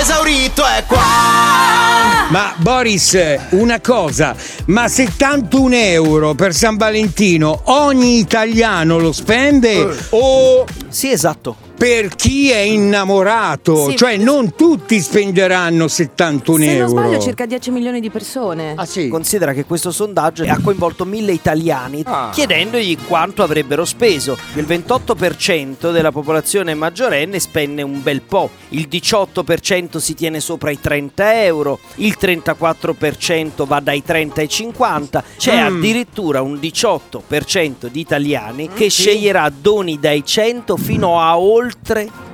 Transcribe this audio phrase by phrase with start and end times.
[0.00, 2.28] esaurito è qua.
[2.30, 3.18] Ma Boris,
[3.50, 4.34] una cosa,
[4.66, 11.68] ma 71 euro per San Valentino ogni italiano lo spende o Sì, esatto.
[11.80, 13.88] Per chi è innamorato?
[13.88, 13.96] Sì.
[13.96, 16.88] Cioè non tutti spenderanno 71 Se non euro.
[16.90, 18.74] sbaglio, circa 10 milioni di persone.
[18.76, 19.08] Ah sì.
[19.08, 22.28] Considera che questo sondaggio ha coinvolto mille italiani Ah.
[22.34, 24.36] chiedendogli quanto avrebbero speso.
[24.56, 30.78] Il 28% della popolazione maggiorenne spende un bel po', il 18% si tiene sopra i
[30.78, 35.76] 30 euro, il 34% va dai 30 ai 50, c'è Mm.
[35.78, 41.68] addirittura un 18% di italiani che sceglierà doni dai 100 fino a oltre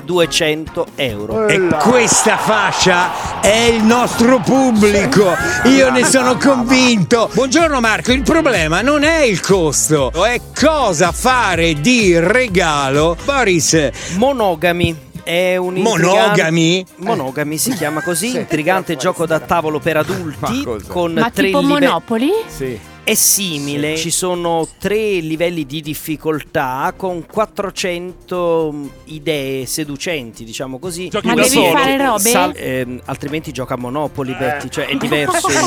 [0.04, 1.48] 200 euro.
[1.48, 7.28] E questa fascia è il nostro pubblico, io ne sono convinto.
[7.32, 13.16] Buongiorno Marco, il problema non è il costo, è cosa fare di regalo.
[13.24, 15.04] Boris, Monogami.
[15.26, 16.86] È un intrigante- monogami?
[16.98, 21.84] Monogami si chiama così, intrigante gioco da tavolo per adulti con Ma tre tipo livelli.
[21.86, 22.30] Monopoli?
[22.46, 22.78] Sì.
[23.06, 31.06] È simile, ci sono tre livelli di difficoltà con 400 idee seducenti, diciamo così.
[31.06, 31.70] Giochi Ma da devi solo.
[31.70, 32.28] fare robe?
[32.28, 35.60] Sal- ehm, altrimenti gioca a Monopoli, Betty, cioè è diverso il, il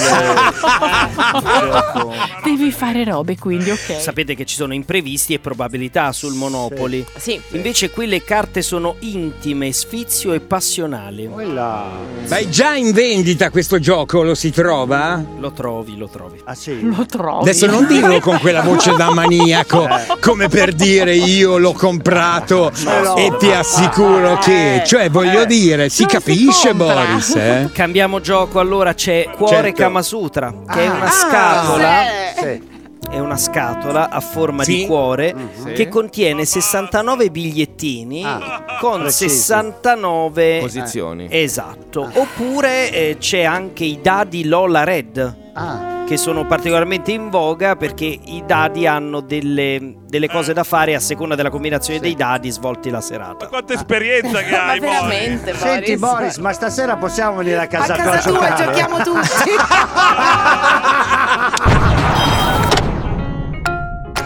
[1.71, 2.13] gioco.
[2.43, 4.01] Devi fare robe, quindi, ok.
[4.01, 7.05] Sapete che ci sono imprevisti e probabilità sul Monopoli.
[7.15, 7.39] Sì.
[7.51, 11.29] Invece qui le carte sono intime, sfizio e passionali.
[11.29, 11.89] Quella.
[12.27, 15.23] ma è già in vendita questo gioco, lo si trova?
[15.39, 16.41] Lo trovi, lo trovi.
[16.43, 16.81] Ah sì.
[16.81, 17.27] Lo trovi.
[17.37, 19.87] Adesso non dirlo con quella voce da maniaco,
[20.19, 22.71] come per dire io l'ho comprato
[23.15, 26.73] e ti assicuro che, cioè voglio dire, si capisce.
[26.73, 27.69] Boris, eh?
[27.73, 29.81] Cambiamo gioco, allora c'è Cuore Certo.
[29.81, 30.91] Kama Sutra, che è Ah.
[30.93, 32.01] una scatola.
[32.35, 32.77] Sì.
[33.09, 34.75] È una scatola a forma Sì.
[34.75, 35.33] di cuore
[35.63, 35.71] Sì.
[35.71, 39.29] che contiene 69 bigliettini Ah, con precisi.
[39.29, 41.27] 69 Posizioni.
[41.29, 42.07] Esatto.
[42.13, 45.98] Oppure eh, c'è anche i dadi Lola Red Ah.
[46.09, 50.99] Che sono particolarmente in voga perché i dadi hanno delle, delle cose da fare a
[50.99, 53.45] seconda della combinazione dei dadi svolti la serata.
[53.45, 55.01] Quanta esperienza che Ma hai, Boris.
[55.01, 55.59] veramente, Boris?
[55.59, 58.65] Senti Boris, ma stasera possiamo venire a A casa, tua casa tua giocare?
[58.65, 59.19] giochiamo tutti.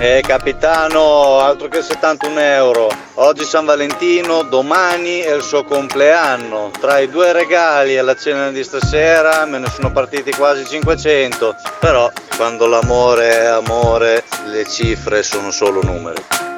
[0.06, 2.90] Eh capitano, altro che 71 euro.
[3.14, 6.72] Oggi San Valentino, domani è il suo compleanno.
[6.78, 11.56] Tra i due regali e la cena di stasera me ne sono partiti quasi 500.
[11.80, 16.53] Però quando l'amore è amore, le cifre sono solo numeri.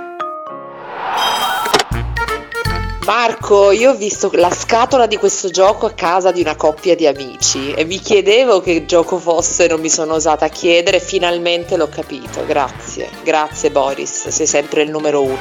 [3.06, 7.06] Marco, io ho visto la scatola di questo gioco a casa di una coppia di
[7.06, 12.44] amici e mi chiedevo che gioco fosse, non mi sono osata chiedere, finalmente l'ho capito.
[12.48, 15.38] Grazie, grazie Boris, sei sempre il numero uno.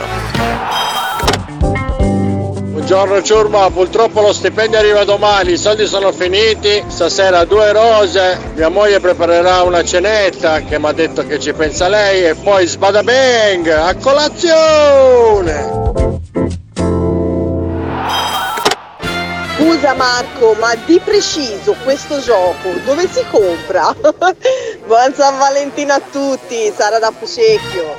[2.61, 8.69] Buongiorno ciurma, purtroppo lo stipendio arriva domani, i soldi sono finiti, stasera due rose, mia
[8.69, 12.27] moglie preparerà una cenetta che mi ha detto che ci pensa lei.
[12.27, 15.84] E poi sbada bang, a colazione!
[19.65, 23.95] Scusa Marco, ma di preciso questo gioco dove si compra?
[24.85, 27.97] Buon San Valentino a tutti, Sara da Fucecchio.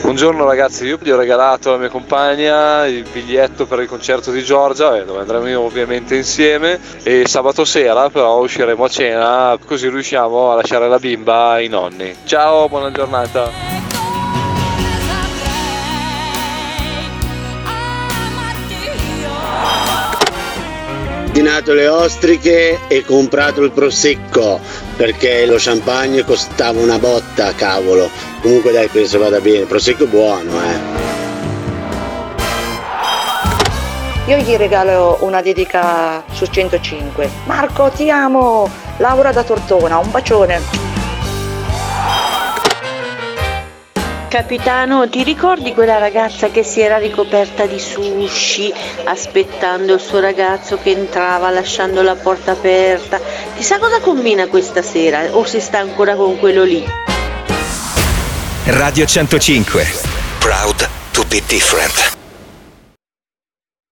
[0.00, 4.42] Buongiorno ragazzi, io gli ho regalato alla mia compagna il biglietto per il concerto di
[4.42, 10.50] Giorgia, eh, dove andremo ovviamente insieme e sabato sera però usciremo a cena così riusciamo
[10.50, 12.16] a lasciare la bimba ai nonni.
[12.24, 13.81] Ciao, buona giornata.
[21.32, 24.60] Ordinato le ostriche e comprato il prosecco
[24.96, 28.10] perché lo champagne costava una botta, cavolo.
[28.42, 29.64] Comunque dai, penso vada bene.
[29.64, 31.10] Prosecco buono, eh.
[34.26, 37.30] Io gli regalo una dedica su 105.
[37.46, 38.68] Marco, ti amo!
[38.98, 40.81] Laura da Tortona, un bacione.
[44.32, 48.72] Capitano, ti ricordi quella ragazza che si era ricoperta di sushi
[49.04, 53.20] aspettando il suo ragazzo che entrava lasciando la porta aperta?
[53.54, 56.82] Chissà cosa combina questa sera o se sta ancora con quello lì.
[58.68, 59.84] Radio 105.
[60.38, 62.21] Proud to be different.